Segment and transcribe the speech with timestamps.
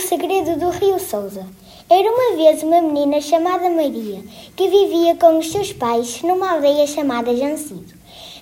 [0.00, 1.46] segredo do Rio Souza.
[1.88, 4.22] Era uma vez uma menina chamada Maria
[4.56, 7.92] que vivia com os seus pais numa aldeia chamada Jancido.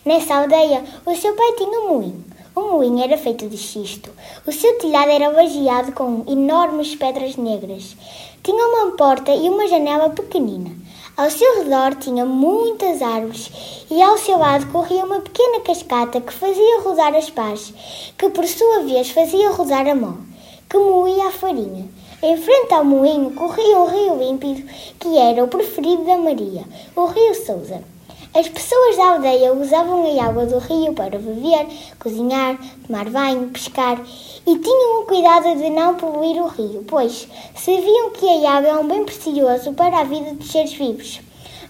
[0.05, 2.25] Nessa aldeia, o seu pai tinha um moinho.
[2.55, 4.11] O moinho era feito de xisto.
[4.47, 7.97] O seu telhado era baseado com enormes pedras negras.
[8.43, 10.71] Tinha uma porta e uma janela pequenina.
[11.17, 13.51] Ao seu redor tinha muitas árvores
[13.91, 17.75] e ao seu lado corria uma pequena cascata que fazia rodar as pás,
[18.17, 20.29] que por sua vez fazia rodar a mão
[20.69, 21.89] que moía a farinha.
[22.23, 24.69] Em frente ao moinho corria um rio límpido,
[24.99, 26.65] que era o preferido da Maria,
[26.95, 27.83] o rio Souza.
[28.35, 31.67] As pessoas da aldeia usavam a água do rio para beber,
[31.99, 33.99] cozinhar, tomar banho, pescar
[34.47, 38.75] e tinham o cuidado de não poluir o rio, pois sabiam que a água é
[38.75, 41.21] um bem precioso para a vida dos seres vivos.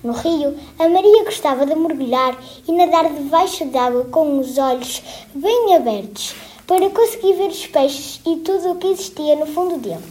[0.03, 2.37] No rio, a Maria gostava de mergulhar
[2.67, 5.03] e nadar debaixo d'água com os olhos
[5.35, 10.05] bem abertos para conseguir ver os peixes e tudo o que existia no fundo dele.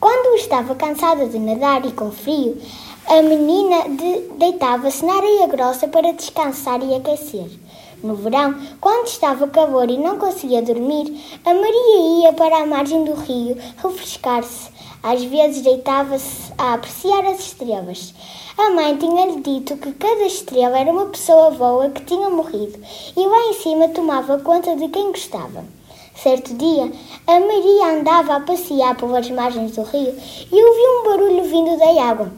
[0.00, 2.56] Quando estava cansada de nadar e com frio,
[3.06, 7.46] a menina de deitava-se na areia grossa para descansar e aquecer.
[8.02, 13.04] No verão, quando estava calor e não conseguia dormir, a Maria ia para a margem
[13.04, 14.70] do rio refrescar-se.
[15.02, 18.14] Às vezes deitava-se a apreciar as estrelas.
[18.56, 22.80] A mãe tinha-lhe dito que cada estrela era uma pessoa boa que tinha morrido
[23.14, 25.81] e lá em cima tomava conta de quem gostava.
[26.22, 26.92] Certo dia,
[27.26, 30.14] a Maria andava a passear pelas margens do rio
[30.52, 32.32] e ouviu um barulho vindo da água.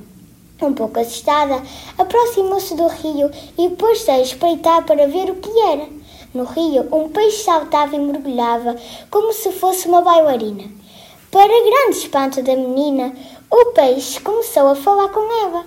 [0.62, 1.62] Um pouco assustada,
[1.98, 5.86] aproximou-se do rio e pôs-se a espreitar para ver o que era.
[6.32, 8.74] No rio, um peixe saltava e mergulhava
[9.10, 10.64] como se fosse uma bailarina.
[11.30, 13.12] Para grande espanto da menina,
[13.50, 15.66] o peixe começou a falar com ela.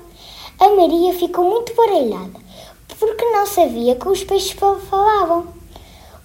[0.60, 2.40] A Maria ficou muito baralhada,
[2.98, 4.58] porque não sabia que os peixes
[4.90, 5.56] falavam.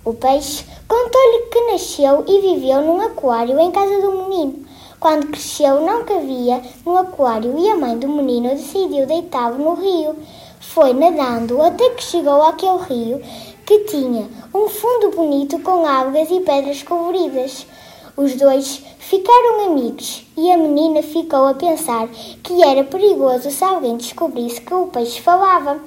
[0.04, 4.66] O peixe contou-lhe que nasceu e viveu num aquário em casa do menino.
[5.00, 10.14] Quando cresceu, não cabia no aquário e a mãe do menino decidiu deitá-lo no rio.
[10.60, 13.22] Foi nadando até que chegou àquele rio
[13.64, 17.66] que tinha um fundo bonito com algas e pedras coloridas.
[18.14, 22.06] Os dois ficaram amigos e a menina ficou a pensar
[22.42, 25.80] que era perigoso se alguém descobrisse que o peixe falava.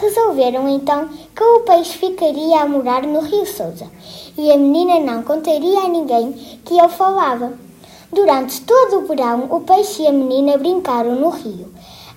[0.00, 1.06] Resolveram então
[1.36, 3.90] que o peixe ficaria a morar no Rio Souza
[4.38, 6.32] e a menina não contaria a ninguém
[6.64, 7.52] que ele falava.
[8.12, 11.72] Durante todo o verão, o peixe e a menina brincaram no rio.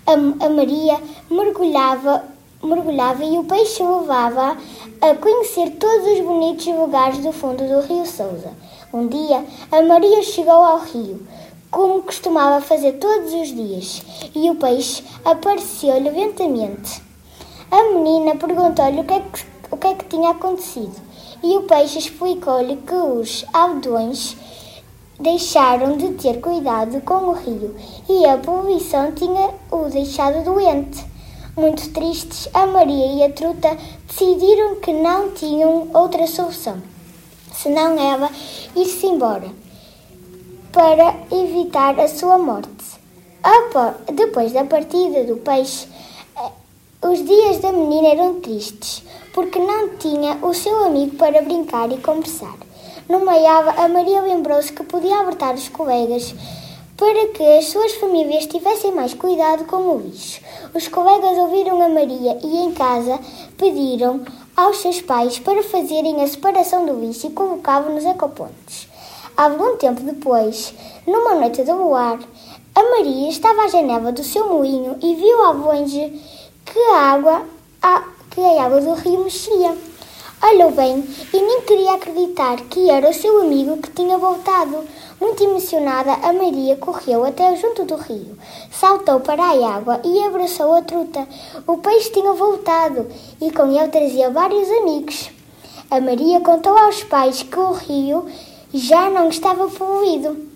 [0.05, 0.13] A,
[0.45, 0.99] a Maria
[1.29, 2.23] mergulhava,
[2.63, 4.55] mergulhava e o peixe levava
[5.01, 8.53] a conhecer todos os bonitos lugares do fundo do Rio Souza.
[8.93, 11.25] Um dia, a Maria chegou ao rio,
[11.71, 14.03] como costumava fazer todos os dias,
[14.35, 17.01] e o peixe apareceu-lhe lentamente.
[17.71, 20.95] A menina perguntou-lhe o, que é que, o que é que tinha acontecido
[21.41, 24.35] e o peixe explicou-lhe que os aldeões
[25.19, 27.75] deixaram de ter cuidado com o rio
[28.09, 31.05] e a poluição tinha o deixado doente.
[31.55, 33.77] Muito tristes, a Maria e a Truta
[34.07, 36.81] decidiram que não tinham outra solução,
[37.53, 38.29] senão ela
[38.75, 39.49] ir-se embora,
[40.71, 42.69] para evitar a sua morte.
[44.13, 45.87] Depois da partida do peixe,
[47.03, 49.03] os dias da menina eram tristes,
[49.33, 52.55] porque não tinha o seu amigo para brincar e conversar.
[53.07, 56.33] Numa ava, a Maria lembrou-se que podia alertar os colegas
[56.97, 60.39] para que as suas famílias tivessem mais cuidado com o lixo.
[60.73, 63.19] Os colegas ouviram a Maria e em casa
[63.57, 64.21] pediram
[64.55, 68.87] aos seus pais para fazerem a separação do lixo e colocavam nos ecopontos.
[69.35, 70.73] Algum tempo depois,
[71.07, 72.19] numa noite de luar,
[72.75, 76.21] a Maria estava à janela do seu moinho e viu ao longe
[76.63, 77.45] que a água,
[77.81, 79.77] a, que a água do rio mexia.
[80.43, 84.85] Olhou bem e nem queria acreditar que era o seu amigo que tinha voltado.
[85.19, 88.35] Muito emocionada, a Maria correu até junto do rio,
[88.71, 91.27] saltou para a água e abraçou a truta.
[91.67, 93.07] O peixe tinha voltado
[93.39, 95.29] e com ele trazia vários amigos.
[95.91, 98.25] A Maria contou aos pais que o rio
[98.73, 100.50] já não estava poluído.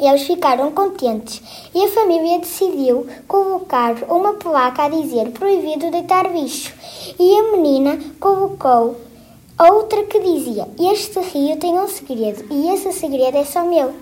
[0.00, 1.40] Eles ficaram contentes
[1.72, 6.74] e a família decidiu colocar uma placa a dizer proibido deitar bicho.
[7.18, 8.96] E a menina colocou
[9.58, 13.94] outra que dizia: Este rio tem um segredo e esse segredo é só meu.